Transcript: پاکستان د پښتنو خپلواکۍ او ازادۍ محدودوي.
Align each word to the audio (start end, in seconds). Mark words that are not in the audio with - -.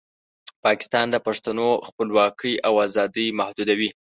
پاکستان 0.65 1.05
د 1.11 1.15
پښتنو 1.27 1.69
خپلواکۍ 1.87 2.53
او 2.67 2.73
ازادۍ 2.85 3.27
محدودوي. 3.39 3.89